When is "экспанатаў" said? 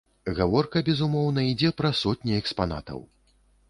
2.43-3.09